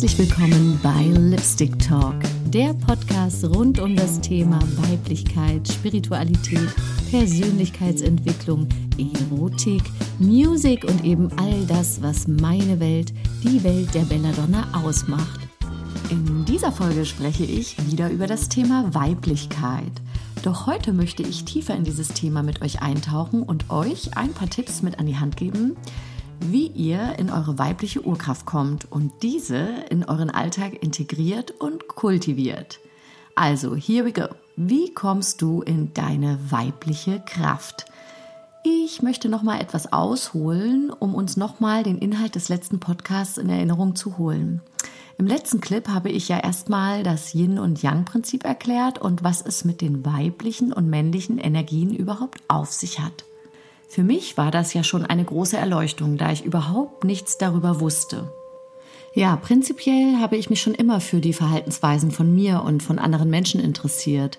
Herzlich 0.00 0.30
willkommen 0.30 0.78
bei 0.80 1.06
Lipstick 1.06 1.76
Talk, 1.80 2.14
der 2.46 2.72
Podcast 2.72 3.44
rund 3.44 3.80
um 3.80 3.96
das 3.96 4.20
Thema 4.20 4.60
Weiblichkeit, 4.76 5.66
Spiritualität, 5.66 6.72
Persönlichkeitsentwicklung, 7.10 8.68
Erotik, 8.96 9.82
Musik 10.20 10.84
und 10.84 11.04
eben 11.04 11.32
all 11.36 11.66
das, 11.66 12.00
was 12.00 12.28
meine 12.28 12.78
Welt, 12.78 13.12
die 13.42 13.64
Welt 13.64 13.92
der 13.92 14.02
Belladonna 14.02 14.68
ausmacht. 14.72 15.40
In 16.10 16.44
dieser 16.44 16.70
Folge 16.70 17.04
spreche 17.04 17.42
ich 17.42 17.76
wieder 17.90 18.08
über 18.08 18.28
das 18.28 18.48
Thema 18.48 18.94
Weiblichkeit. 18.94 19.90
Doch 20.44 20.68
heute 20.68 20.92
möchte 20.92 21.24
ich 21.24 21.44
tiefer 21.44 21.74
in 21.74 21.82
dieses 21.82 22.10
Thema 22.10 22.44
mit 22.44 22.62
euch 22.62 22.82
eintauchen 22.82 23.42
und 23.42 23.68
euch 23.68 24.16
ein 24.16 24.32
paar 24.32 24.48
Tipps 24.48 24.80
mit 24.80 25.00
an 25.00 25.06
die 25.06 25.16
Hand 25.16 25.36
geben, 25.36 25.76
wie 26.40 26.68
ihr 26.68 27.18
in 27.18 27.30
eure 27.30 27.58
weibliche 27.58 28.04
Urkraft 28.04 28.46
kommt 28.46 28.90
und 28.90 29.12
diese 29.22 29.56
in 29.90 30.04
euren 30.04 30.30
Alltag 30.30 30.82
integriert 30.82 31.52
und 31.52 31.88
kultiviert. 31.88 32.80
Also, 33.34 33.74
here 33.74 34.04
we 34.04 34.12
go. 34.12 34.26
Wie 34.56 34.92
kommst 34.92 35.42
du 35.42 35.62
in 35.62 35.94
deine 35.94 36.38
weibliche 36.50 37.20
Kraft? 37.20 37.86
Ich 38.64 39.02
möchte 39.02 39.28
noch 39.28 39.42
mal 39.42 39.60
etwas 39.60 39.92
ausholen, 39.92 40.90
um 40.90 41.14
uns 41.14 41.36
noch 41.36 41.60
mal 41.60 41.84
den 41.84 41.98
Inhalt 41.98 42.34
des 42.34 42.48
letzten 42.48 42.80
Podcasts 42.80 43.38
in 43.38 43.48
Erinnerung 43.48 43.94
zu 43.94 44.18
holen. 44.18 44.60
Im 45.16 45.26
letzten 45.26 45.60
Clip 45.60 45.88
habe 45.88 46.10
ich 46.10 46.28
ja 46.28 46.38
erstmal 46.38 47.02
das 47.02 47.34
Yin 47.34 47.58
und 47.58 47.82
Yang 47.82 48.04
Prinzip 48.04 48.44
erklärt 48.44 48.98
und 48.98 49.24
was 49.24 49.42
es 49.42 49.64
mit 49.64 49.80
den 49.80 50.04
weiblichen 50.04 50.72
und 50.72 50.88
männlichen 50.88 51.38
Energien 51.38 51.94
überhaupt 51.94 52.40
auf 52.48 52.72
sich 52.72 53.00
hat. 53.00 53.24
Für 53.88 54.04
mich 54.04 54.36
war 54.36 54.50
das 54.50 54.74
ja 54.74 54.84
schon 54.84 55.06
eine 55.06 55.24
große 55.24 55.56
Erleuchtung, 55.56 56.18
da 56.18 56.30
ich 56.30 56.44
überhaupt 56.44 57.04
nichts 57.04 57.38
darüber 57.38 57.80
wusste. 57.80 58.30
Ja, 59.14 59.36
prinzipiell 59.36 60.18
habe 60.18 60.36
ich 60.36 60.50
mich 60.50 60.60
schon 60.60 60.74
immer 60.74 61.00
für 61.00 61.20
die 61.20 61.32
Verhaltensweisen 61.32 62.10
von 62.10 62.32
mir 62.34 62.62
und 62.62 62.82
von 62.82 62.98
anderen 62.98 63.30
Menschen 63.30 63.60
interessiert. 63.60 64.38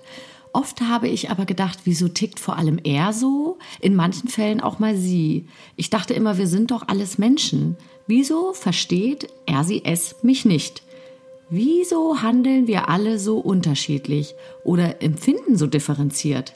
Oft 0.54 0.82
habe 0.82 1.08
ich 1.08 1.32
aber 1.32 1.46
gedacht, 1.46 1.80
wieso 1.84 2.08
tickt 2.08 2.40
vor 2.40 2.58
allem 2.58 2.80
er 2.84 3.12
so? 3.12 3.58
In 3.80 3.96
manchen 3.96 4.30
Fällen 4.30 4.62
auch 4.62 4.78
mal 4.78 4.96
sie. 4.96 5.48
Ich 5.76 5.90
dachte 5.90 6.14
immer, 6.14 6.38
wir 6.38 6.48
sind 6.48 6.70
doch 6.70 6.88
alles 6.88 7.18
Menschen. 7.18 7.76
Wieso 8.06 8.54
versteht 8.54 9.28
er 9.48 9.64
sie 9.64 9.84
es 9.84 10.18
mich 10.22 10.46
nicht? 10.46 10.84
Wieso 11.50 12.22
handeln 12.22 12.68
wir 12.68 12.88
alle 12.90 13.18
so 13.18 13.40
unterschiedlich 13.40 14.36
oder 14.64 15.02
empfinden 15.02 15.58
so 15.58 15.66
differenziert? 15.66 16.54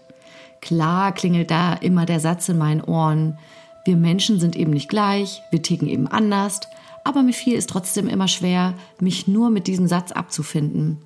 Klar 0.64 1.12
klingelt 1.12 1.52
da 1.52 1.74
immer 1.74 2.06
der 2.06 2.22
Satz 2.22 2.48
in 2.48 2.58
meinen 2.58 2.80
Ohren, 2.80 3.38
wir 3.84 3.98
Menschen 3.98 4.40
sind 4.40 4.56
eben 4.56 4.72
nicht 4.72 4.88
gleich, 4.88 5.42
wir 5.52 5.62
ticken 5.62 5.90
eben 5.90 6.08
anders, 6.08 6.62
aber 7.04 7.22
mir 7.22 7.34
fiel 7.34 7.58
es 7.58 7.68
trotzdem 7.68 8.08
immer 8.08 8.30
schwer, 8.30 8.74
mich 9.02 9.28
nur 9.28 9.50
mit 9.50 9.68
diesem 9.68 9.88
Satz 9.88 10.14
abzufinden. 10.14 11.00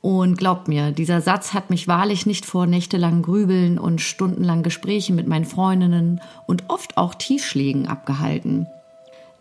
Und 0.00 0.38
glaubt 0.38 0.66
mir, 0.66 0.92
dieser 0.92 1.20
Satz 1.20 1.52
hat 1.52 1.68
mich 1.68 1.86
wahrlich 1.86 2.24
nicht 2.24 2.46
vor 2.46 2.66
nächtelangen 2.66 3.20
Grübeln 3.20 3.78
und 3.78 4.00
stundenlangen 4.00 4.62
Gesprächen 4.62 5.14
mit 5.14 5.26
meinen 5.26 5.44
Freundinnen 5.44 6.22
und 6.46 6.64
oft 6.68 6.96
auch 6.96 7.14
Tiefschlägen 7.14 7.88
abgehalten. 7.88 8.66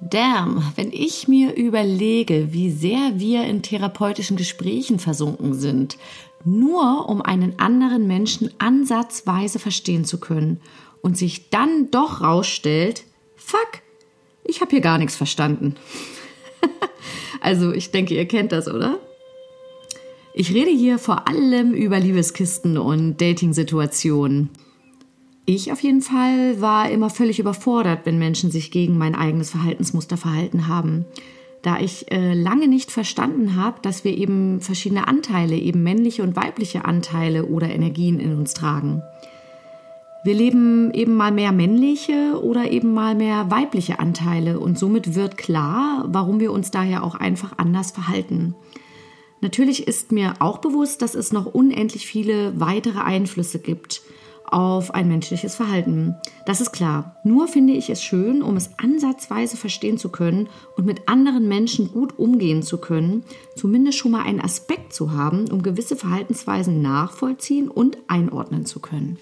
Damn, 0.01 0.69
wenn 0.75 0.91
ich 0.91 1.29
mir 1.29 1.55
überlege, 1.55 2.51
wie 2.51 2.71
sehr 2.71 3.13
wir 3.15 3.45
in 3.45 3.61
therapeutischen 3.61 4.35
Gesprächen 4.35 4.99
versunken 4.99 5.53
sind, 5.53 5.97
nur 6.45 7.09
um 7.09 7.21
einen 7.21 7.59
anderen 7.59 8.07
Menschen 8.07 8.51
ansatzweise 8.59 9.59
verstehen 9.59 10.05
zu 10.05 10.19
können 10.19 10.61
und 11.01 11.17
sich 11.17 11.49
dann 11.49 11.91
doch 11.91 12.21
rausstellt, 12.21 13.03
fuck, 13.35 13.81
ich 14.43 14.61
habe 14.61 14.71
hier 14.71 14.81
gar 14.81 14.97
nichts 14.97 15.15
verstanden. 15.15 15.75
also 17.41 17.71
ich 17.71 17.91
denke, 17.91 18.13
ihr 18.13 18.27
kennt 18.27 18.51
das, 18.51 18.67
oder? 18.67 18.99
Ich 20.33 20.53
rede 20.53 20.71
hier 20.71 20.99
vor 20.99 21.27
allem 21.27 21.73
über 21.73 21.99
Liebeskisten 21.99 22.77
und 22.77 23.21
Dating-Situationen. 23.21 24.49
Ich 25.45 25.71
auf 25.71 25.81
jeden 25.81 26.01
Fall 26.01 26.59
war 26.59 26.89
immer 26.89 27.09
völlig 27.09 27.39
überfordert, 27.39 28.01
wenn 28.05 28.17
Menschen 28.17 28.51
sich 28.51 28.71
gegen 28.71 28.97
mein 28.97 29.15
eigenes 29.15 29.51
Verhaltensmuster 29.51 30.17
verhalten 30.17 30.67
haben 30.67 31.05
da 31.65 31.79
ich 31.79 32.11
äh, 32.11 32.35
lange 32.35 32.67
nicht 32.67 32.91
verstanden 32.91 33.55
habe, 33.55 33.77
dass 33.81 34.03
wir 34.03 34.15
eben 34.15 34.61
verschiedene 34.61 35.07
Anteile, 35.07 35.55
eben 35.55 35.81
männliche 35.81 36.21
und 36.21 36.35
weibliche 36.35 36.85
Anteile 36.85 37.47
oder 37.47 37.69
Energien 37.69 38.19
in 38.19 38.37
uns 38.37 38.53
tragen. 38.53 39.01
Wir 40.23 40.35
leben 40.35 40.93
eben 40.93 41.15
mal 41.15 41.31
mehr 41.31 41.51
männliche 41.51 42.39
oder 42.39 42.69
eben 42.69 42.93
mal 42.93 43.15
mehr 43.15 43.49
weibliche 43.49 43.99
Anteile 43.99 44.59
und 44.59 44.77
somit 44.77 45.15
wird 45.15 45.37
klar, 45.37 46.05
warum 46.07 46.39
wir 46.39 46.51
uns 46.51 46.69
daher 46.69 47.03
auch 47.03 47.15
einfach 47.15 47.53
anders 47.57 47.89
verhalten. 47.89 48.53
Natürlich 49.41 49.87
ist 49.87 50.11
mir 50.11 50.35
auch 50.39 50.59
bewusst, 50.59 51.01
dass 51.01 51.15
es 51.15 51.31
noch 51.33 51.47
unendlich 51.47 52.05
viele 52.05 52.59
weitere 52.59 52.99
Einflüsse 52.99 53.57
gibt 53.57 54.01
auf 54.47 54.93
ein 54.93 55.07
menschliches 55.07 55.55
Verhalten. 55.55 56.15
Das 56.45 56.61
ist 56.61 56.71
klar. 56.71 57.15
Nur 57.23 57.47
finde 57.47 57.73
ich 57.73 57.89
es 57.89 58.03
schön, 58.03 58.41
um 58.41 58.55
es 58.57 58.71
ansatzweise 58.77 59.57
verstehen 59.57 59.97
zu 59.97 60.09
können 60.09 60.49
und 60.77 60.85
mit 60.85 61.07
anderen 61.07 61.47
Menschen 61.47 61.91
gut 61.91 62.17
umgehen 62.19 62.63
zu 62.63 62.77
können, 62.77 63.23
zumindest 63.55 63.97
schon 63.97 64.11
mal 64.11 64.23
einen 64.23 64.41
Aspekt 64.41 64.93
zu 64.93 65.13
haben, 65.13 65.49
um 65.51 65.63
gewisse 65.63 65.95
Verhaltensweisen 65.95 66.81
nachvollziehen 66.81 67.69
und 67.69 67.97
einordnen 68.07 68.65
zu 68.65 68.79
können. 68.79 69.17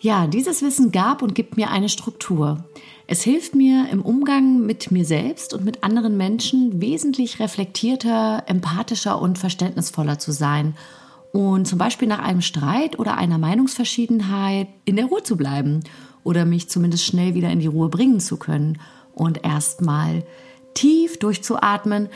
Ja, 0.00 0.26
dieses 0.26 0.60
Wissen 0.60 0.92
gab 0.92 1.22
und 1.22 1.34
gibt 1.34 1.56
mir 1.56 1.70
eine 1.70 1.88
Struktur. 1.88 2.62
Es 3.06 3.22
hilft 3.22 3.54
mir 3.54 3.88
im 3.90 4.02
Umgang 4.02 4.64
mit 4.66 4.90
mir 4.90 5.06
selbst 5.06 5.54
und 5.54 5.64
mit 5.64 5.82
anderen 5.82 6.18
Menschen 6.18 6.82
wesentlich 6.82 7.40
reflektierter, 7.40 8.44
empathischer 8.46 9.20
und 9.20 9.38
verständnisvoller 9.38 10.18
zu 10.18 10.32
sein 10.32 10.74
und 11.34 11.66
zum 11.66 11.78
Beispiel 11.78 12.06
nach 12.06 12.20
einem 12.20 12.42
Streit 12.42 12.96
oder 13.00 13.16
einer 13.16 13.38
Meinungsverschiedenheit 13.38 14.68
in 14.84 14.94
der 14.94 15.06
Ruhe 15.06 15.24
zu 15.24 15.36
bleiben 15.36 15.80
oder 16.22 16.44
mich 16.44 16.68
zumindest 16.68 17.04
schnell 17.04 17.34
wieder 17.34 17.50
in 17.50 17.58
die 17.58 17.66
Ruhe 17.66 17.88
bringen 17.88 18.20
zu 18.20 18.36
können 18.36 18.78
und 19.14 19.44
erstmal 19.44 20.22
tief 20.74 21.18
durchzuatmen, 21.18 22.08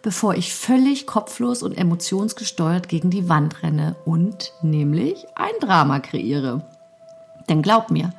bevor 0.00 0.36
ich 0.36 0.54
völlig 0.54 1.08
kopflos 1.08 1.64
und 1.64 1.76
emotionsgesteuert 1.76 2.88
gegen 2.88 3.10
die 3.10 3.28
Wand 3.28 3.64
renne 3.64 3.96
und 4.04 4.52
nämlich 4.62 5.26
ein 5.34 5.54
Drama 5.60 5.98
kreiere. 5.98 6.64
Denn 7.48 7.62
glaub 7.62 7.90
mir, 7.90 8.12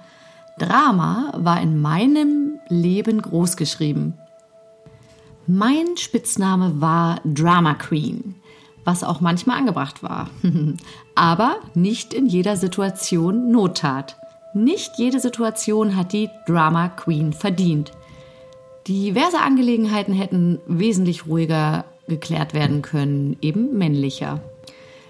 Drama 0.59 1.31
war 1.37 1.61
in 1.61 1.79
meinem 1.79 2.59
Leben 2.67 3.21
großgeschrieben. 3.21 4.15
Mein 5.47 5.95
Spitzname 5.95 6.81
war 6.81 7.21
Drama 7.23 7.75
Queen 7.75 8.35
was 8.83 9.03
auch 9.03 9.21
manchmal 9.21 9.57
angebracht 9.59 10.03
war. 10.03 10.29
Aber 11.15 11.57
nicht 11.73 12.13
in 12.13 12.27
jeder 12.27 12.57
Situation 12.57 13.51
Not 13.51 13.77
tat. 13.77 14.17
Nicht 14.53 14.97
jede 14.97 15.19
Situation 15.19 15.95
hat 15.95 16.13
die 16.13 16.29
Drama 16.45 16.89
Queen 16.89 17.33
verdient. 17.33 17.91
Diverse 18.87 19.39
Angelegenheiten 19.39 20.13
hätten 20.13 20.59
wesentlich 20.67 21.25
ruhiger 21.25 21.85
geklärt 22.07 22.53
werden 22.53 22.81
können, 22.81 23.37
eben 23.41 23.77
männlicher. 23.77 24.41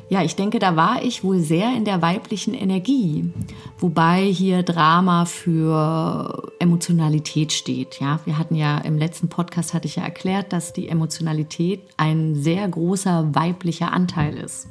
Ja, 0.09 0.23
ich 0.23 0.35
denke, 0.35 0.59
da 0.59 0.75
war 0.75 1.03
ich 1.03 1.23
wohl 1.23 1.39
sehr 1.39 1.75
in 1.75 1.85
der 1.85 2.01
weiblichen 2.01 2.53
Energie, 2.53 3.31
wobei 3.79 4.25
hier 4.25 4.61
Drama 4.61 5.25
für 5.25 6.51
Emotionalität 6.59 7.51
steht. 7.51 7.99
Ja, 7.99 8.19
wir 8.25 8.37
hatten 8.37 8.55
ja 8.55 8.77
im 8.79 8.97
letzten 8.97 9.29
Podcast 9.29 9.73
hatte 9.73 9.87
ich 9.87 9.95
ja 9.95 10.03
erklärt, 10.03 10.53
dass 10.53 10.73
die 10.73 10.87
Emotionalität 10.87 11.81
ein 11.97 12.35
sehr 12.35 12.67
großer 12.67 13.33
weiblicher 13.33 13.91
Anteil 13.91 14.37
ist. 14.37 14.67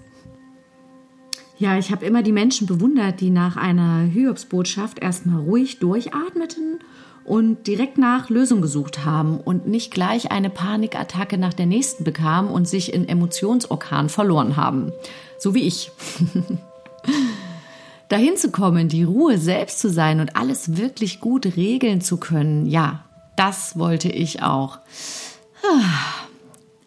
Ja, 1.58 1.78
ich 1.78 1.92
habe 1.92 2.04
immer 2.04 2.22
die 2.22 2.32
Menschen 2.32 2.66
bewundert, 2.66 3.20
die 3.20 3.30
nach 3.30 3.56
einer 3.56 4.12
Hyobsbotschaft 4.12 4.98
erstmal 4.98 5.40
ruhig 5.40 5.78
durchatmeten 5.78 6.80
und 7.24 7.66
direkt 7.66 7.98
nach 7.98 8.30
Lösung 8.30 8.60
gesucht 8.60 9.04
haben 9.04 9.38
und 9.38 9.66
nicht 9.66 9.92
gleich 9.92 10.30
eine 10.30 10.50
Panikattacke 10.50 11.38
nach 11.38 11.54
der 11.54 11.66
nächsten 11.66 12.04
bekamen 12.04 12.50
und 12.50 12.68
sich 12.68 12.92
in 12.92 13.08
Emotionsorkan 13.08 14.08
verloren 14.08 14.56
haben. 14.56 14.92
So 15.38 15.54
wie 15.54 15.62
ich. 15.66 15.90
Dahin 18.08 18.36
zu 18.36 18.50
kommen, 18.50 18.88
die 18.88 19.04
Ruhe 19.04 19.38
selbst 19.38 19.78
zu 19.78 19.88
sein 19.88 20.20
und 20.20 20.36
alles 20.36 20.76
wirklich 20.76 21.20
gut 21.20 21.56
regeln 21.56 22.00
zu 22.00 22.18
können, 22.18 22.66
ja, 22.66 23.04
das 23.36 23.78
wollte 23.78 24.10
ich 24.10 24.42
auch. 24.42 24.80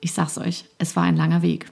Ich 0.02 0.14
sag's 0.14 0.38
euch, 0.38 0.66
es 0.78 0.96
war 0.96 1.04
ein 1.04 1.18
langer 1.18 1.42
Weg. 1.42 1.72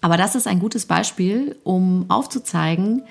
Aber 0.00 0.16
das 0.16 0.34
ist 0.34 0.46
ein 0.46 0.58
gutes 0.58 0.86
Beispiel, 0.86 1.56
um 1.64 2.06
aufzuzeigen, 2.08 3.04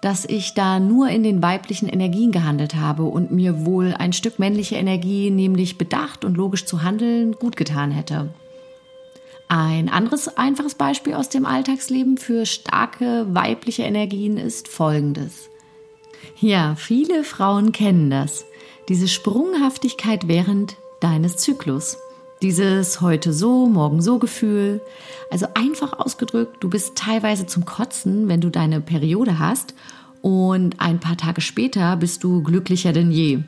dass 0.00 0.24
ich 0.24 0.54
da 0.54 0.80
nur 0.80 1.08
in 1.08 1.22
den 1.22 1.42
weiblichen 1.42 1.88
Energien 1.88 2.32
gehandelt 2.32 2.74
habe 2.74 3.04
und 3.04 3.30
mir 3.30 3.66
wohl 3.66 3.94
ein 3.98 4.12
Stück 4.12 4.38
männliche 4.38 4.76
Energie, 4.76 5.30
nämlich 5.30 5.76
bedacht 5.78 6.24
und 6.24 6.36
logisch 6.36 6.64
zu 6.64 6.82
handeln, 6.82 7.32
gut 7.32 7.56
getan 7.56 7.90
hätte. 7.90 8.30
Ein 9.48 9.88
anderes 9.88 10.36
einfaches 10.36 10.76
Beispiel 10.76 11.14
aus 11.14 11.28
dem 11.28 11.44
Alltagsleben 11.44 12.18
für 12.18 12.46
starke 12.46 13.26
weibliche 13.34 13.82
Energien 13.82 14.36
ist 14.36 14.68
folgendes. 14.68 15.50
Ja, 16.38 16.76
viele 16.76 17.24
Frauen 17.24 17.72
kennen 17.72 18.10
das. 18.10 18.44
Diese 18.88 19.08
Sprunghaftigkeit 19.08 20.28
während 20.28 20.76
deines 21.00 21.36
Zyklus. 21.36 21.98
Dieses 22.42 23.02
heute 23.02 23.34
so, 23.34 23.66
morgen 23.66 24.00
so 24.00 24.18
Gefühl. 24.18 24.80
Also 25.30 25.46
einfach 25.52 25.98
ausgedrückt, 25.98 26.56
du 26.60 26.70
bist 26.70 26.96
teilweise 26.96 27.46
zum 27.46 27.66
Kotzen, 27.66 28.28
wenn 28.28 28.40
du 28.40 28.48
deine 28.48 28.80
Periode 28.80 29.38
hast 29.38 29.74
und 30.22 30.80
ein 30.80 31.00
paar 31.00 31.18
Tage 31.18 31.42
später 31.42 31.96
bist 31.96 32.24
du 32.24 32.42
glücklicher 32.42 32.94
denn 32.94 33.10
je. 33.10 33.40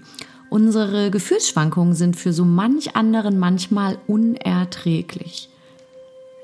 Unsere 0.50 1.10
Gefühlsschwankungen 1.10 1.94
sind 1.94 2.16
für 2.16 2.34
so 2.34 2.44
manch 2.44 2.94
anderen 2.94 3.38
manchmal 3.38 3.98
unerträglich. 4.06 5.48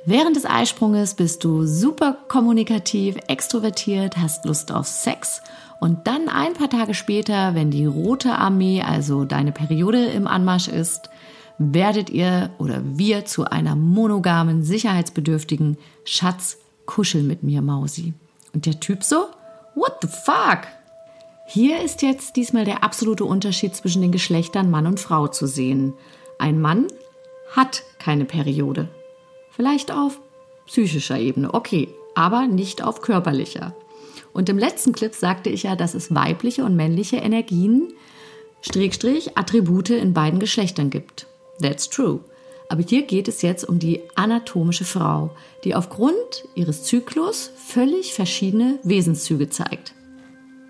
Während 0.06 0.34
des 0.34 0.46
Eisprunges 0.46 1.16
bist 1.16 1.44
du 1.44 1.66
super 1.66 2.16
kommunikativ, 2.28 3.16
extrovertiert, 3.28 4.16
hast 4.16 4.46
Lust 4.46 4.72
auf 4.72 4.86
Sex 4.86 5.42
und 5.80 6.06
dann 6.06 6.30
ein 6.30 6.54
paar 6.54 6.70
Tage 6.70 6.94
später, 6.94 7.54
wenn 7.54 7.70
die 7.70 7.84
rote 7.84 8.32
Armee, 8.32 8.80
also 8.80 9.26
deine 9.26 9.52
Periode 9.52 10.06
im 10.06 10.26
Anmarsch 10.26 10.68
ist, 10.68 11.10
werdet 11.58 12.10
ihr 12.10 12.50
oder 12.58 12.82
wir 12.84 13.24
zu 13.24 13.44
einer 13.44 13.74
monogamen, 13.76 14.62
sicherheitsbedürftigen 14.62 15.76
Schatz, 16.04 16.58
kuschel 16.86 17.22
mit 17.22 17.42
mir, 17.42 17.62
Mausi. 17.62 18.14
Und 18.54 18.66
der 18.66 18.80
Typ 18.80 19.02
so, 19.02 19.26
what 19.74 19.98
the 20.00 20.08
fuck? 20.08 20.68
Hier 21.46 21.82
ist 21.82 22.02
jetzt 22.02 22.36
diesmal 22.36 22.64
der 22.64 22.84
absolute 22.84 23.24
Unterschied 23.24 23.74
zwischen 23.74 24.02
den 24.02 24.12
Geschlechtern 24.12 24.70
Mann 24.70 24.86
und 24.86 25.00
Frau 25.00 25.28
zu 25.28 25.46
sehen. 25.46 25.94
Ein 26.38 26.60
Mann 26.60 26.86
hat 27.50 27.82
keine 27.98 28.24
Periode. 28.24 28.88
Vielleicht 29.50 29.90
auf 29.90 30.20
psychischer 30.66 31.18
Ebene, 31.18 31.54
okay, 31.54 31.88
aber 32.14 32.46
nicht 32.46 32.84
auf 32.84 33.00
körperlicher. 33.00 33.74
Und 34.32 34.48
im 34.48 34.58
letzten 34.58 34.92
Clip 34.92 35.14
sagte 35.14 35.50
ich 35.50 35.64
ja, 35.64 35.74
dass 35.74 35.94
es 35.94 36.14
weibliche 36.14 36.64
und 36.64 36.76
männliche 36.76 37.16
Energien, 37.16 37.92
Strich, 38.60 39.36
Attribute 39.36 39.90
in 39.90 40.14
beiden 40.14 40.40
Geschlechtern 40.40 40.90
gibt. 40.90 41.26
That's 41.60 41.88
true. 41.88 42.20
Aber 42.68 42.82
hier 42.82 43.02
geht 43.02 43.28
es 43.28 43.42
jetzt 43.42 43.68
um 43.68 43.78
die 43.78 44.02
anatomische 44.14 44.84
Frau, 44.84 45.30
die 45.64 45.74
aufgrund 45.74 46.44
ihres 46.54 46.84
Zyklus 46.84 47.50
völlig 47.56 48.12
verschiedene 48.12 48.78
Wesenszüge 48.82 49.48
zeigt. 49.48 49.94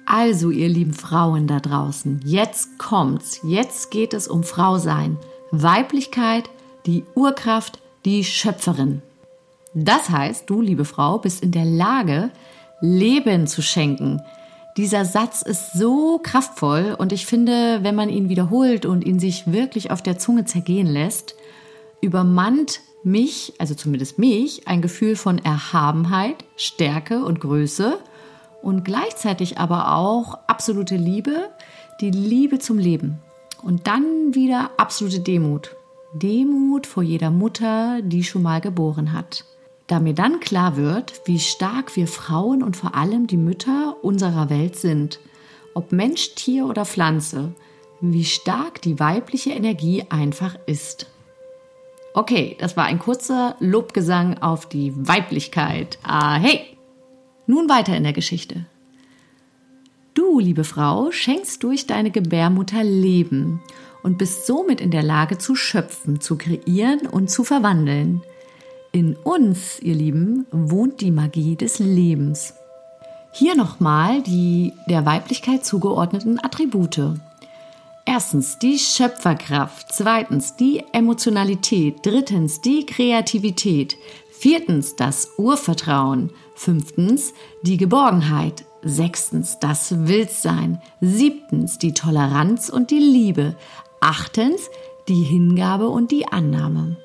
Also, 0.06 0.50
ihr 0.50 0.68
lieben 0.68 0.94
Frauen 0.94 1.46
da 1.46 1.60
draußen, 1.60 2.22
jetzt 2.24 2.78
kommt's. 2.78 3.40
Jetzt 3.42 3.90
geht 3.90 4.14
es 4.14 4.26
um 4.26 4.42
Frau 4.42 4.78
sein. 4.78 5.18
Weiblichkeit, 5.50 6.48
die 6.86 7.04
Urkraft, 7.14 7.80
die 8.04 8.24
Schöpferin. 8.24 9.02
Das 9.74 10.08
heißt, 10.08 10.48
du, 10.48 10.62
liebe 10.62 10.84
Frau, 10.84 11.18
bist 11.18 11.42
in 11.42 11.52
der 11.52 11.66
Lage, 11.66 12.30
Leben 12.80 13.46
zu 13.46 13.60
schenken. 13.60 14.22
Dieser 14.78 15.04
Satz 15.04 15.42
ist 15.42 15.72
so 15.72 16.20
kraftvoll 16.22 16.94
und 16.96 17.12
ich 17.12 17.26
finde, 17.26 17.80
wenn 17.82 17.96
man 17.96 18.08
ihn 18.08 18.28
wiederholt 18.28 18.86
und 18.86 19.04
ihn 19.04 19.18
sich 19.18 19.50
wirklich 19.50 19.90
auf 19.90 20.02
der 20.02 20.20
Zunge 20.20 20.44
zergehen 20.44 20.86
lässt, 20.86 21.34
übermannt 22.00 22.78
mich, 23.02 23.54
also 23.58 23.74
zumindest 23.74 24.20
mich, 24.20 24.68
ein 24.68 24.80
Gefühl 24.80 25.16
von 25.16 25.38
Erhabenheit, 25.38 26.36
Stärke 26.54 27.24
und 27.24 27.40
Größe 27.40 27.98
und 28.62 28.84
gleichzeitig 28.84 29.58
aber 29.58 29.96
auch 29.96 30.34
absolute 30.46 30.94
Liebe, 30.94 31.50
die 32.00 32.12
Liebe 32.12 32.60
zum 32.60 32.78
Leben. 32.78 33.18
Und 33.64 33.88
dann 33.88 34.36
wieder 34.36 34.70
absolute 34.76 35.18
Demut. 35.18 35.74
Demut 36.14 36.86
vor 36.86 37.02
jeder 37.02 37.32
Mutter, 37.32 38.00
die 38.02 38.22
schon 38.22 38.42
mal 38.42 38.60
geboren 38.60 39.12
hat 39.12 39.44
da 39.88 40.00
mir 40.00 40.14
dann 40.14 40.38
klar 40.38 40.76
wird, 40.76 41.22
wie 41.24 41.40
stark 41.40 41.96
wir 41.96 42.06
Frauen 42.06 42.62
und 42.62 42.76
vor 42.76 42.94
allem 42.94 43.26
die 43.26 43.36
Mütter 43.36 43.96
unserer 44.02 44.50
Welt 44.50 44.76
sind, 44.76 45.18
ob 45.74 45.92
Mensch, 45.92 46.34
Tier 46.34 46.66
oder 46.66 46.84
Pflanze, 46.84 47.54
wie 48.00 48.24
stark 48.24 48.80
die 48.82 49.00
weibliche 49.00 49.50
Energie 49.50 50.04
einfach 50.10 50.56
ist. 50.66 51.06
Okay, 52.14 52.56
das 52.60 52.76
war 52.76 52.84
ein 52.84 52.98
kurzer 52.98 53.56
Lobgesang 53.60 54.38
auf 54.38 54.68
die 54.68 54.92
Weiblichkeit. 54.94 55.98
Ah, 56.02 56.36
hey! 56.36 56.76
Nun 57.46 57.68
weiter 57.68 57.96
in 57.96 58.02
der 58.02 58.12
Geschichte. 58.12 58.66
Du, 60.12 60.38
liebe 60.38 60.64
Frau, 60.64 61.10
schenkst 61.12 61.62
durch 61.62 61.86
deine 61.86 62.10
Gebärmutter 62.10 62.84
Leben 62.84 63.62
und 64.02 64.18
bist 64.18 64.46
somit 64.46 64.80
in 64.80 64.90
der 64.90 65.02
Lage 65.02 65.38
zu 65.38 65.54
schöpfen, 65.54 66.20
zu 66.20 66.36
kreieren 66.36 67.06
und 67.06 67.30
zu 67.30 67.44
verwandeln. 67.44 68.20
In 68.92 69.16
uns, 69.16 69.80
ihr 69.80 69.94
Lieben, 69.94 70.46
wohnt 70.50 71.02
die 71.02 71.10
Magie 71.10 71.56
des 71.56 71.78
Lebens. 71.78 72.54
Hier 73.32 73.54
nochmal 73.54 74.22
die 74.22 74.72
der 74.88 75.04
Weiblichkeit 75.04 75.64
zugeordneten 75.64 76.42
Attribute. 76.42 77.12
Erstens 78.06 78.58
die 78.58 78.78
Schöpferkraft, 78.78 79.88
zweitens 79.92 80.56
die 80.56 80.82
Emotionalität, 80.92 81.96
drittens 82.02 82.62
die 82.62 82.86
Kreativität, 82.86 83.98
viertens 84.30 84.96
das 84.96 85.32
Urvertrauen, 85.36 86.30
fünftens 86.54 87.34
die 87.62 87.76
Geborgenheit, 87.76 88.64
sechstens 88.82 89.58
das 89.58 90.06
Wildsein, 90.06 90.80
siebtens 91.02 91.76
die 91.76 91.92
Toleranz 91.92 92.70
und 92.70 92.90
die 92.90 93.00
Liebe, 93.00 93.54
achtens 94.00 94.70
die 95.08 95.22
Hingabe 95.24 95.88
und 95.90 96.10
die 96.10 96.26
Annahme. 96.26 96.96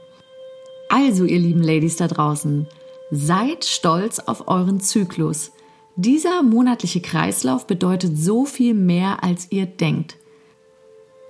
Also, 0.96 1.24
ihr 1.24 1.40
lieben 1.40 1.64
Ladies 1.64 1.96
da 1.96 2.08
draußen, 2.08 2.68
seid 3.10 3.66
stolz 3.66 4.20
auf 4.20 4.48
euren 4.48 4.80
Zyklus. 4.80 5.52
Dieser 5.96 6.44
monatliche 6.44 7.02
Kreislauf 7.02 7.66
bedeutet 7.66 8.16
so 8.16 8.46
viel 8.46 8.76
mehr, 8.76 9.24
als 9.24 9.48
ihr 9.52 9.66
denkt. 9.66 10.18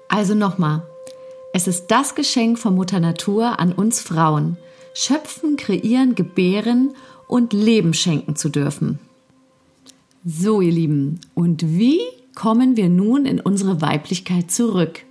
Also 0.10 0.36
nochmal, 0.36 0.84
es 1.54 1.68
ist 1.68 1.88
das 1.88 2.14
Geschenk 2.14 2.60
von 2.60 2.76
Mutter 2.76 3.00
Natur 3.00 3.58
an 3.58 3.72
uns 3.72 4.02
Frauen, 4.02 4.58
schöpfen, 4.94 5.56
kreieren, 5.56 6.14
gebären 6.14 6.94
und 7.30 7.54
Leben 7.54 7.94
schenken 7.94 8.36
zu 8.36 8.50
dürfen. 8.50 9.00
So, 10.26 10.60
ihr 10.60 10.74
Lieben, 10.74 11.22
und 11.36 11.64
wie 11.80 12.02
kommen 12.36 12.76
wir 12.76 12.90
nun 12.90 13.26
in 13.26 13.40
unsere 13.40 13.80
Weiblichkeit 13.80 14.52
zurück? 14.52 15.06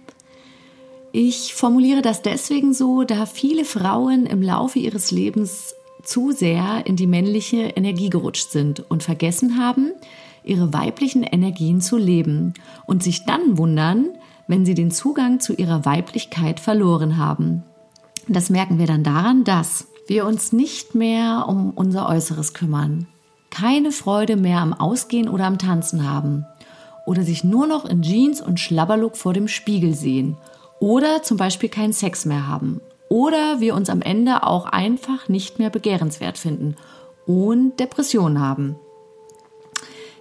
Ich 1.14 1.52
formuliere 1.52 2.00
das 2.00 2.22
deswegen 2.22 2.72
so, 2.72 3.04
da 3.04 3.26
viele 3.26 3.66
Frauen 3.66 4.24
im 4.24 4.40
Laufe 4.40 4.78
ihres 4.78 5.10
Lebens 5.10 5.74
zu 6.02 6.32
sehr 6.32 6.86
in 6.86 6.96
die 6.96 7.06
männliche 7.06 7.58
Energie 7.58 8.08
gerutscht 8.08 8.50
sind 8.50 8.80
und 8.90 9.02
vergessen 9.02 9.58
haben, 9.58 9.92
ihre 10.42 10.72
weiblichen 10.72 11.22
Energien 11.22 11.82
zu 11.82 11.98
leben 11.98 12.54
und 12.86 13.02
sich 13.02 13.26
dann 13.26 13.58
wundern, 13.58 14.08
wenn 14.48 14.64
sie 14.64 14.74
den 14.74 14.90
Zugang 14.90 15.38
zu 15.38 15.52
ihrer 15.52 15.84
Weiblichkeit 15.84 16.60
verloren 16.60 17.18
haben. 17.18 17.62
Das 18.26 18.48
merken 18.48 18.78
wir 18.78 18.86
dann 18.86 19.04
daran, 19.04 19.44
dass 19.44 19.88
wir 20.06 20.24
uns 20.26 20.52
nicht 20.52 20.94
mehr 20.94 21.44
um 21.46 21.72
unser 21.72 22.08
Äußeres 22.08 22.54
kümmern, 22.54 23.06
keine 23.50 23.92
Freude 23.92 24.36
mehr 24.36 24.60
am 24.60 24.72
Ausgehen 24.72 25.28
oder 25.28 25.44
am 25.44 25.58
Tanzen 25.58 26.08
haben 26.08 26.46
oder 27.04 27.22
sich 27.22 27.44
nur 27.44 27.66
noch 27.66 27.84
in 27.84 28.00
Jeans 28.00 28.40
und 28.40 28.58
Schlabberlook 28.58 29.16
vor 29.18 29.34
dem 29.34 29.46
Spiegel 29.46 29.94
sehen 29.94 30.38
oder 30.82 31.22
zum 31.22 31.36
Beispiel 31.36 31.68
keinen 31.68 31.92
Sex 31.92 32.24
mehr 32.24 32.48
haben 32.48 32.80
oder 33.08 33.60
wir 33.60 33.76
uns 33.76 33.88
am 33.88 34.02
Ende 34.02 34.42
auch 34.42 34.66
einfach 34.66 35.28
nicht 35.28 35.60
mehr 35.60 35.70
begehrenswert 35.70 36.38
finden 36.38 36.74
und 37.24 37.78
Depressionen 37.78 38.40
haben. 38.40 38.74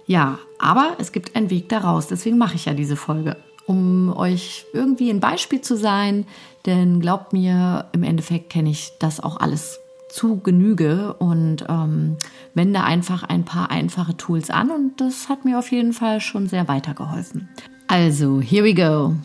Ja, 0.06 0.38
aber 0.60 0.92
es 0.98 1.10
gibt 1.10 1.34
einen 1.34 1.50
Weg 1.50 1.68
daraus, 1.68 2.06
deswegen 2.06 2.38
mache 2.38 2.54
ich 2.54 2.66
ja 2.66 2.74
diese 2.74 2.94
Folge, 2.94 3.38
um 3.66 4.16
euch 4.16 4.64
irgendwie 4.72 5.10
ein 5.10 5.18
Beispiel 5.18 5.62
zu 5.62 5.76
sein, 5.76 6.26
denn 6.64 7.00
glaubt 7.00 7.32
mir, 7.32 7.86
im 7.92 8.04
Endeffekt 8.04 8.50
kenne 8.50 8.70
ich 8.70 8.92
das 9.00 9.18
auch 9.18 9.40
alles 9.40 9.80
zu 10.08 10.38
Genüge 10.38 11.14
und 11.14 11.64
ähm, 11.68 12.18
wende 12.54 12.84
einfach 12.84 13.24
ein 13.24 13.44
paar 13.44 13.72
einfache 13.72 14.16
Tools 14.16 14.50
an 14.50 14.70
und 14.70 15.00
das 15.00 15.28
hat 15.28 15.44
mir 15.44 15.58
auf 15.58 15.72
jeden 15.72 15.92
Fall 15.92 16.20
schon 16.20 16.46
sehr 16.46 16.68
weitergeholfen. 16.68 17.48
Also, 17.88 18.40
here 18.40 18.64
we 18.64 18.74
go. 18.74 19.16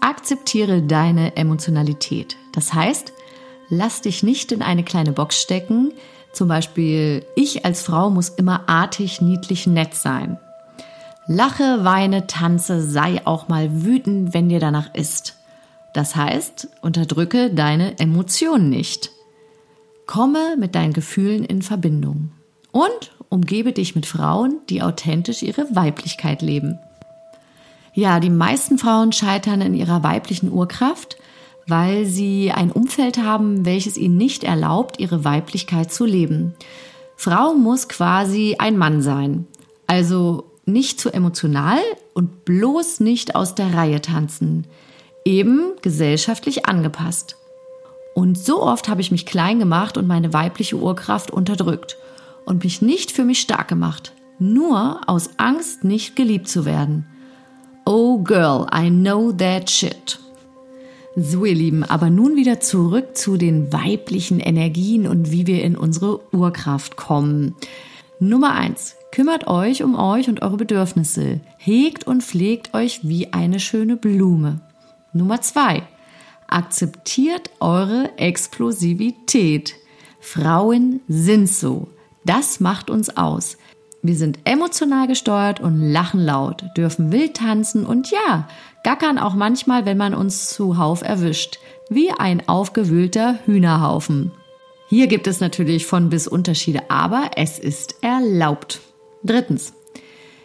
Akzeptiere 0.00 0.82
deine 0.82 1.36
Emotionalität. 1.36 2.36
Das 2.52 2.72
heißt, 2.72 3.12
lass 3.68 4.00
dich 4.00 4.22
nicht 4.22 4.52
in 4.52 4.62
eine 4.62 4.84
kleine 4.84 5.12
Box 5.12 5.40
stecken. 5.40 5.92
Zum 6.32 6.48
Beispiel, 6.48 7.24
ich 7.34 7.64
als 7.64 7.82
Frau 7.82 8.10
muss 8.10 8.28
immer 8.28 8.68
artig, 8.68 9.20
niedlich, 9.20 9.66
nett 9.66 9.94
sein. 9.94 10.38
Lache, 11.26 11.84
weine, 11.84 12.26
tanze, 12.26 12.82
sei 12.82 13.26
auch 13.26 13.48
mal 13.48 13.84
wütend, 13.84 14.32
wenn 14.32 14.48
dir 14.48 14.60
danach 14.60 14.94
ist. 14.94 15.36
Das 15.92 16.16
heißt, 16.16 16.68
unterdrücke 16.80 17.50
deine 17.50 17.98
Emotionen 17.98 18.70
nicht. 18.70 19.10
Komme 20.06 20.56
mit 20.58 20.74
deinen 20.74 20.92
Gefühlen 20.92 21.44
in 21.44 21.60
Verbindung. 21.60 22.30
Und 22.72 23.12
umgebe 23.28 23.72
dich 23.72 23.94
mit 23.94 24.06
Frauen, 24.06 24.60
die 24.70 24.82
authentisch 24.82 25.42
ihre 25.42 25.66
Weiblichkeit 25.74 26.40
leben. 26.40 26.78
Ja, 27.98 28.20
die 28.20 28.30
meisten 28.30 28.78
Frauen 28.78 29.10
scheitern 29.10 29.60
in 29.60 29.74
ihrer 29.74 30.04
weiblichen 30.04 30.52
Urkraft, 30.52 31.16
weil 31.66 32.06
sie 32.06 32.52
ein 32.52 32.70
Umfeld 32.70 33.18
haben, 33.18 33.64
welches 33.66 33.96
ihnen 33.96 34.16
nicht 34.16 34.44
erlaubt, 34.44 35.00
ihre 35.00 35.24
Weiblichkeit 35.24 35.92
zu 35.92 36.04
leben. 36.04 36.54
Frau 37.16 37.54
muss 37.54 37.88
quasi 37.88 38.54
ein 38.60 38.78
Mann 38.78 39.02
sein, 39.02 39.48
also 39.88 40.44
nicht 40.64 41.00
zu 41.00 41.12
emotional 41.12 41.80
und 42.14 42.44
bloß 42.44 43.00
nicht 43.00 43.34
aus 43.34 43.56
der 43.56 43.74
Reihe 43.74 44.00
tanzen, 44.00 44.68
eben 45.24 45.72
gesellschaftlich 45.82 46.66
angepasst. 46.66 47.34
Und 48.14 48.38
so 48.38 48.62
oft 48.62 48.88
habe 48.88 49.00
ich 49.00 49.10
mich 49.10 49.26
klein 49.26 49.58
gemacht 49.58 49.98
und 49.98 50.06
meine 50.06 50.32
weibliche 50.32 50.76
Urkraft 50.76 51.32
unterdrückt 51.32 51.96
und 52.46 52.62
mich 52.62 52.80
nicht 52.80 53.10
für 53.10 53.24
mich 53.24 53.40
stark 53.40 53.66
gemacht, 53.66 54.12
nur 54.38 55.00
aus 55.08 55.30
Angst, 55.38 55.82
nicht 55.82 56.14
geliebt 56.14 56.48
zu 56.48 56.64
werden. 56.64 57.04
Oh 57.90 58.18
girl, 58.18 58.66
I 58.70 58.90
know 58.90 59.32
that 59.32 59.70
shit. 59.70 60.18
So 61.16 61.46
ihr 61.46 61.54
Lieben, 61.54 61.84
aber 61.84 62.10
nun 62.10 62.36
wieder 62.36 62.60
zurück 62.60 63.16
zu 63.16 63.38
den 63.38 63.72
weiblichen 63.72 64.40
Energien 64.40 65.06
und 65.06 65.32
wie 65.32 65.46
wir 65.46 65.62
in 65.62 65.74
unsere 65.74 66.20
Urkraft 66.34 66.96
kommen. 66.96 67.54
Nummer 68.20 68.52
eins: 68.52 68.94
Kümmert 69.10 69.46
euch 69.46 69.82
um 69.82 69.94
euch 69.94 70.28
und 70.28 70.42
eure 70.42 70.58
Bedürfnisse. 70.58 71.40
Hegt 71.56 72.06
und 72.06 72.22
pflegt 72.22 72.74
euch 72.74 73.08
wie 73.08 73.32
eine 73.32 73.58
schöne 73.58 73.96
Blume. 73.96 74.60
Nummer 75.14 75.40
zwei: 75.40 75.82
Akzeptiert 76.46 77.48
eure 77.58 78.10
Explosivität. 78.18 79.76
Frauen 80.20 81.00
sind 81.08 81.48
so. 81.48 81.88
Das 82.26 82.60
macht 82.60 82.90
uns 82.90 83.16
aus. 83.16 83.56
Wir 84.02 84.14
sind 84.14 84.38
emotional 84.44 85.08
gesteuert 85.08 85.60
und 85.60 85.80
lachen 85.80 86.20
laut, 86.20 86.64
dürfen 86.76 87.10
wild 87.10 87.34
tanzen 87.34 87.84
und 87.84 88.10
ja, 88.10 88.48
gackern 88.84 89.18
auch 89.18 89.34
manchmal, 89.34 89.86
wenn 89.86 89.96
man 89.96 90.14
uns 90.14 90.50
zuhauf 90.50 91.02
erwischt, 91.02 91.58
wie 91.90 92.10
ein 92.12 92.48
aufgewühlter 92.48 93.38
Hühnerhaufen. 93.44 94.30
Hier 94.88 95.08
gibt 95.08 95.26
es 95.26 95.40
natürlich 95.40 95.84
von 95.84 96.10
bis 96.10 96.28
Unterschiede, 96.28 96.90
aber 96.90 97.32
es 97.36 97.58
ist 97.58 97.96
erlaubt. 98.02 98.80
Drittens. 99.24 99.74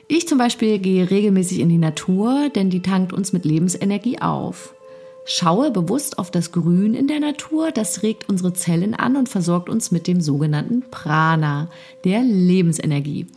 Ich 0.08 0.28
zum 0.28 0.38
Beispiel 0.38 0.80
gehe 0.80 1.10
regelmäßig 1.10 1.60
in 1.60 1.70
die 1.70 1.78
Natur, 1.78 2.50
denn 2.54 2.70
die 2.70 2.82
tankt 2.82 3.14
uns 3.14 3.34
mit 3.34 3.46
Lebensenergie 3.46 4.20
auf. 4.20 4.76
Schaue 5.26 5.72
bewusst 5.72 6.20
auf 6.20 6.32
das 6.32 6.52
Grün 6.52 6.94
in 6.94 7.08
der 7.08 7.22
Natur, 7.22 7.72
das 7.72 8.04
regt 8.04 8.28
unsere 8.28 8.54
Zellen 8.54 8.94
an 8.94 9.16
und 9.16 9.30
versorgt 9.30 9.70
uns 9.70 9.90
mit 9.92 10.06
dem 10.06 10.20
sogenannten 10.20 10.84
Prana, 10.92 11.70
der 12.04 12.22
Lebensenergie. 12.22 13.28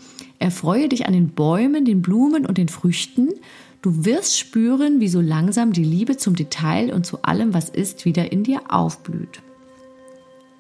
Erfreue 0.41 0.89
dich 0.89 1.07
an 1.07 1.13
den 1.13 1.29
Bäumen, 1.29 1.85
den 1.85 2.03
Blumen 2.03 2.45
und 2.45 2.59
den 2.59 2.69
Früchten. 2.69 3.35
Du 3.83 4.05
wirst 4.05 4.37
spüren, 4.37 4.99
wie 4.99 5.09
so 5.09 5.21
langsam 5.21 5.73
die 5.73 5.85
Liebe 5.85 6.17
zum 6.17 6.35
Detail 6.35 6.93
und 6.93 7.07
zu 7.07 7.23
allem, 7.23 7.55
was 7.55 7.69
ist, 7.69 8.05
wieder 8.05 8.33
in 8.33 8.43
dir 8.43 8.63
aufblüht. 8.69 9.41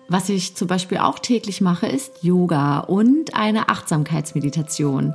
Was 0.09 0.28
ich 0.28 0.54
zum 0.54 0.68
Beispiel 0.68 0.99
auch 0.99 1.18
täglich 1.18 1.61
mache, 1.61 1.88
ist 1.88 2.23
Yoga 2.23 2.78
und 2.78 3.35
eine 3.35 3.68
Achtsamkeitsmeditation. 3.68 5.14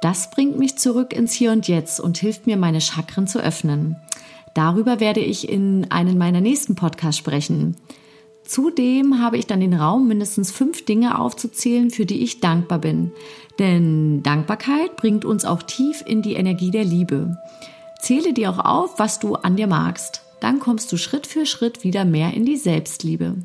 Das 0.00 0.30
bringt 0.30 0.56
mich 0.56 0.78
zurück 0.78 1.12
ins 1.12 1.32
Hier 1.32 1.50
und 1.50 1.66
Jetzt 1.66 1.98
und 1.98 2.16
hilft 2.18 2.46
mir, 2.46 2.56
meine 2.56 2.80
Chakren 2.80 3.26
zu 3.26 3.40
öffnen. 3.40 3.96
Darüber 4.54 5.00
werde 5.00 5.20
ich 5.20 5.48
in 5.48 5.90
einem 5.90 6.18
meiner 6.18 6.40
nächsten 6.40 6.74
Podcasts 6.74 7.18
sprechen. 7.18 7.76
Zudem 8.44 9.20
habe 9.20 9.38
ich 9.38 9.46
dann 9.46 9.60
den 9.60 9.74
Raum, 9.74 10.08
mindestens 10.08 10.50
fünf 10.50 10.84
Dinge 10.84 11.18
aufzuzählen, 11.18 11.90
für 11.90 12.04
die 12.04 12.22
ich 12.22 12.40
dankbar 12.40 12.80
bin. 12.80 13.12
Denn 13.58 14.22
Dankbarkeit 14.24 14.96
bringt 14.96 15.24
uns 15.24 15.44
auch 15.44 15.62
tief 15.62 16.02
in 16.04 16.22
die 16.22 16.34
Energie 16.34 16.72
der 16.72 16.84
Liebe. 16.84 17.36
Zähle 18.00 18.32
dir 18.32 18.50
auch 18.50 18.58
auf, 18.58 18.98
was 18.98 19.20
du 19.20 19.34
an 19.36 19.56
dir 19.56 19.66
magst. 19.66 20.22
Dann 20.40 20.58
kommst 20.58 20.90
du 20.90 20.96
Schritt 20.96 21.26
für 21.26 21.46
Schritt 21.46 21.84
wieder 21.84 22.04
mehr 22.04 22.34
in 22.34 22.44
die 22.44 22.56
Selbstliebe. 22.56 23.36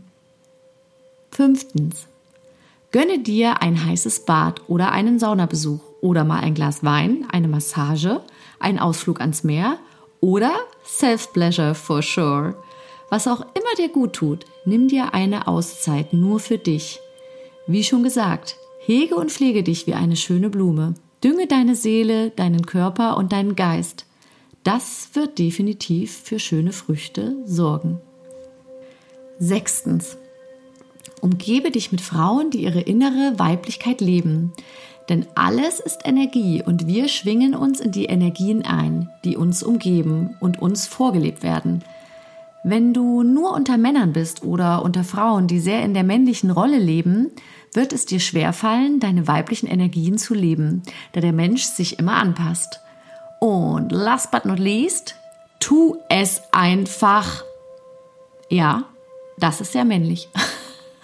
Fünftens. 1.29 2.07
Gönne 2.91 3.19
dir 3.19 3.61
ein 3.61 3.85
heißes 3.85 4.25
Bad 4.25 4.61
oder 4.69 4.91
einen 4.91 5.19
Saunabesuch 5.19 5.81
oder 5.99 6.23
mal 6.23 6.39
ein 6.39 6.53
Glas 6.53 6.83
Wein, 6.83 7.25
eine 7.29 7.49
Massage, 7.49 8.21
einen 8.59 8.79
Ausflug 8.79 9.19
ans 9.19 9.43
Meer 9.43 9.77
oder 10.25 10.55
Self-Pleasure 10.83 11.75
for 11.75 12.01
sure. 12.01 12.55
Was 13.11 13.27
auch 13.27 13.41
immer 13.41 13.75
dir 13.77 13.89
gut 13.89 14.13
tut, 14.13 14.45
nimm 14.65 14.87
dir 14.87 15.13
eine 15.13 15.47
Auszeit 15.47 16.13
nur 16.13 16.39
für 16.39 16.57
dich. 16.57 16.99
Wie 17.67 17.83
schon 17.83 18.01
gesagt, 18.01 18.55
hege 18.79 19.15
und 19.15 19.31
pflege 19.31 19.61
dich 19.61 19.85
wie 19.85 19.93
eine 19.93 20.15
schöne 20.15 20.49
Blume. 20.49 20.95
Dünge 21.23 21.45
deine 21.45 21.75
Seele, 21.75 22.31
deinen 22.31 22.65
Körper 22.65 23.17
und 23.17 23.31
deinen 23.31 23.55
Geist. 23.55 24.07
Das 24.63 25.09
wird 25.13 25.37
definitiv 25.37 26.17
für 26.23 26.39
schöne 26.39 26.71
Früchte 26.71 27.35
sorgen. 27.45 28.01
Sechstens. 29.37 30.17
Umgebe 31.25 31.71
dich 31.71 31.91
mit 31.91 32.01
Frauen, 32.01 32.51
die 32.51 32.61
ihre 32.61 32.81
innere 32.81 33.39
Weiblichkeit 33.39 33.99
leben. 33.99 34.53
Denn 35.09 35.25
alles 35.33 35.79
ist 35.79 36.01
Energie 36.05 36.61
und 36.63 36.85
wir 36.85 37.07
schwingen 37.07 37.55
uns 37.55 37.79
in 37.79 37.91
die 37.91 38.05
Energien 38.05 38.63
ein, 38.63 39.09
die 39.23 39.35
uns 39.35 39.63
umgeben 39.63 40.37
und 40.39 40.61
uns 40.61 40.85
vorgelebt 40.85 41.41
werden. 41.41 41.83
Wenn 42.63 42.93
du 42.93 43.23
nur 43.23 43.53
unter 43.53 43.79
Männern 43.79 44.13
bist 44.13 44.43
oder 44.43 44.83
unter 44.83 45.03
Frauen, 45.03 45.47
die 45.47 45.59
sehr 45.59 45.81
in 45.81 45.95
der 45.95 46.03
männlichen 46.03 46.51
Rolle 46.51 46.77
leben, 46.77 47.31
wird 47.73 47.91
es 47.91 48.05
dir 48.05 48.19
schwerfallen, 48.19 48.99
deine 48.99 49.27
weiblichen 49.27 49.65
Energien 49.65 50.19
zu 50.19 50.35
leben, 50.35 50.83
da 51.13 51.21
der 51.21 51.33
Mensch 51.33 51.63
sich 51.63 51.97
immer 51.97 52.17
anpasst. 52.17 52.81
Und 53.39 53.91
last 53.91 54.29
but 54.29 54.45
not 54.45 54.59
least, 54.59 55.15
tu 55.59 55.97
es 56.07 56.43
einfach. 56.51 57.43
Ja, 58.47 58.83
das 59.39 59.59
ist 59.59 59.71
sehr 59.71 59.85
männlich. 59.85 60.29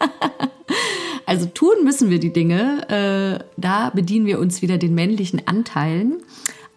also 1.26 1.46
tun 1.48 1.84
müssen 1.84 2.10
wir 2.10 2.20
die 2.20 2.34
Dinge. 2.34 2.88
Äh, 2.90 3.44
da 3.58 3.90
bedienen 3.90 4.26
wir 4.26 4.40
uns 4.40 4.62
wieder 4.62 4.78
den 4.78 4.96
männlichen 4.96 5.48
Anteilen. 5.48 6.22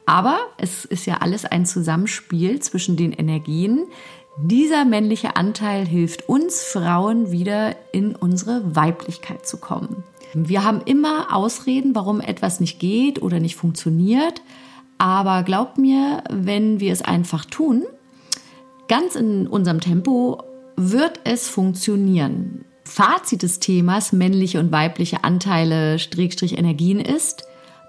Aber 0.06 0.38
es 0.58 0.84
ist 0.84 1.06
ja 1.06 1.18
alles 1.18 1.44
ein 1.44 1.66
Zusammenspiel 1.66 2.60
zwischen 2.60 2.96
den 2.96 3.12
Energien. 3.12 3.86
Dieser 4.36 4.84
männliche 4.84 5.36
Anteil 5.36 5.86
hilft 5.86 6.28
uns 6.28 6.62
Frauen 6.62 7.30
wieder 7.30 7.76
in 7.92 8.16
unsere 8.16 8.74
Weiblichkeit 8.74 9.46
zu 9.46 9.58
kommen. 9.58 10.02
Wir 10.34 10.64
haben 10.64 10.80
immer 10.84 11.34
Ausreden, 11.34 11.94
warum 11.94 12.20
etwas 12.20 12.58
nicht 12.58 12.80
geht 12.80 13.22
oder 13.22 13.38
nicht 13.38 13.54
funktioniert. 13.54 14.42
Aber 14.98 15.44
glaubt 15.44 15.78
mir, 15.78 16.24
wenn 16.30 16.80
wir 16.80 16.92
es 16.92 17.02
einfach 17.02 17.44
tun, 17.44 17.84
ganz 18.88 19.14
in 19.14 19.46
unserem 19.46 19.80
Tempo, 19.80 20.42
wird 20.76 21.20
es 21.24 21.48
funktionieren. 21.48 22.64
Fazit 22.94 23.42
des 23.42 23.58
Themas 23.58 24.12
männliche 24.12 24.60
und 24.60 24.70
weibliche 24.70 25.24
Anteile 25.24 25.98
Strickstrich 25.98 26.56
Energien 26.56 27.00
ist, 27.00 27.42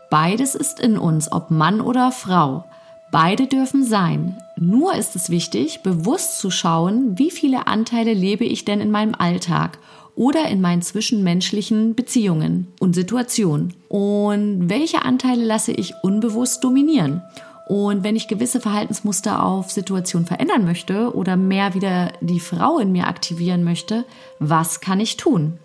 beides 0.10 0.56
ist 0.56 0.80
in 0.80 0.98
uns, 0.98 1.32
ob 1.32 1.52
Mann 1.52 1.80
oder 1.80 2.12
Frau. 2.12 2.66
Beide 3.12 3.46
dürfen 3.46 3.84
sein. 3.84 4.36
Nur 4.58 4.96
ist 4.96 5.16
es 5.16 5.30
wichtig, 5.30 5.84
bewusst 5.84 6.40
zu 6.40 6.50
schauen, 6.50 7.20
wie 7.20 7.30
viele 7.30 7.68
Anteile 7.68 8.16
lebe 8.16 8.46
ich 8.46 8.66
denn 8.66 8.82
in 8.82 8.90
meinem 8.90 9.14
Alltag 9.14 9.78
oder 10.16 10.48
in 10.48 10.60
meinen 10.60 10.82
zwischenmenschlichen 10.82 11.94
Beziehungen 11.94 12.74
und 12.80 12.96
Situationen. 12.96 13.76
Und 13.90 14.72
welche 14.72 15.06
Anteile 15.06 15.46
lasse 15.46 15.72
ich 15.72 15.94
unbewusst 16.02 16.64
dominieren? 16.64 17.22
Und 17.66 18.04
wenn 18.04 18.16
ich 18.16 18.28
gewisse 18.28 18.60
Verhaltensmuster 18.60 19.44
auf 19.44 19.72
Situationen 19.72 20.28
verändern 20.28 20.66
möchte 20.66 21.16
oder 21.16 21.36
mehr 21.36 21.74
wieder 21.74 22.14
die 22.22 22.40
Frau 22.40 22.78
in 22.78 22.92
mir 22.92 23.08
aktivieren 23.08 23.64
möchte, 23.64 24.06
was 24.38 24.82
kann 24.82 25.00
ich 25.00 25.18
tun? 25.18 25.58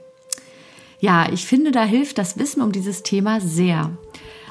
Ja, 0.99 1.31
ich 1.31 1.45
finde, 1.47 1.73
da 1.73 1.85
hilft 1.85 2.19
das 2.19 2.39
Wissen 2.39 2.63
um 2.63 2.73
dieses 2.73 3.03
Thema 3.03 3.41
sehr. 3.41 3.91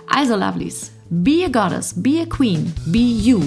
Also, 0.08 0.36
Lovelies, 0.36 0.91
be 1.10 1.44
a 1.46 1.50
goddess, 1.50 1.94
be 1.96 2.22
a 2.22 2.25
queen, 2.25 2.74
be 2.86 3.00
you. 3.00 3.41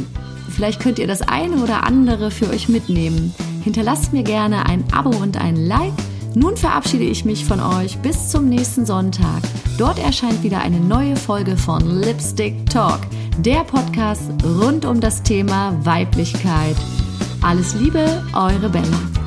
Vielleicht 0.51 0.81
könnt 0.81 0.99
ihr 0.99 1.07
das 1.07 1.23
eine 1.23 1.57
oder 1.63 1.85
andere 1.85 2.31
für 2.31 2.49
euch 2.51 2.69
mitnehmen. 2.69 3.35
Hinterlasst 3.63 4.13
mir 4.13 4.23
gerne 4.23 4.67
ein 4.67 4.85
Abo 4.93 5.11
und 5.11 5.37
ein 5.41 5.57
Like. 5.57 5.95
Nun 6.35 6.57
verabschiede 6.57 7.05
ich 7.05 7.25
mich 7.25 7.45
von 7.45 7.61
euch 7.61 7.99
bis 7.99 8.31
zum 8.31 8.49
nächsten 8.49 8.85
Sonntag. 8.87 9.43
Dort 9.79 9.99
erscheint 9.99 10.43
wieder 10.43 10.61
eine 10.61 10.81
neue 10.81 11.17
Folge 11.17 11.57
von 11.57 12.01
Lipstick 12.01 12.69
Talk 12.71 13.01
der 13.39 13.65
Podcast 13.65 14.31
rund 14.45 14.85
um 14.85 15.01
das 15.01 15.23
Thema 15.23 15.75
Weiblichkeit. 15.85 16.77
Alles 17.41 17.75
Liebe, 17.75 18.23
eure 18.35 18.69
Bella. 18.69 19.22